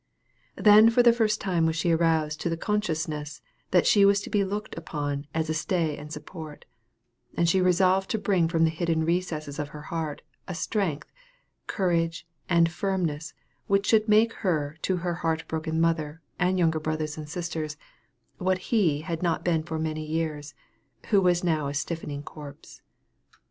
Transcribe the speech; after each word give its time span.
Then 0.55 0.89
for 0.89 1.03
the 1.03 1.13
first 1.13 1.39
time 1.39 1.67
was 1.67 1.75
she 1.75 1.91
aroused 1.91 2.41
to 2.41 2.49
the 2.49 2.57
consciousness 2.57 3.39
that 3.69 3.85
she 3.85 4.03
was 4.03 4.19
to 4.21 4.31
be 4.31 4.43
looked 4.43 4.75
upon 4.75 5.27
as 5.31 5.47
a 5.47 5.53
stay 5.53 5.95
and 5.95 6.11
support; 6.11 6.65
and 7.35 7.47
she 7.47 7.61
resolved 7.61 8.09
to 8.09 8.17
bring 8.17 8.47
from 8.47 8.63
the 8.63 8.71
hidden 8.71 9.05
recesses 9.05 9.59
of 9.59 9.67
her 9.69 9.83
heart, 9.93 10.23
a 10.47 10.55
strength, 10.55 11.11
courage, 11.67 12.25
and 12.49 12.71
firmness, 12.71 13.35
which 13.67 13.85
should 13.85 14.09
make 14.09 14.33
her 14.41 14.75
to 14.81 14.97
her 15.05 15.13
heart 15.21 15.47
broken 15.47 15.79
mother, 15.79 16.23
and 16.39 16.57
younger 16.57 16.79
brothers 16.79 17.15
and 17.15 17.29
sisters, 17.29 17.77
what 18.39 18.57
he 18.73 19.01
had 19.01 19.21
not 19.21 19.45
been 19.45 19.61
for 19.61 19.77
many 19.77 20.03
years, 20.03 20.55
who 21.09 21.21
was 21.21 21.43
now 21.43 21.67
a 21.67 21.75
stiffening 21.75 22.23
corpse. 22.23 22.81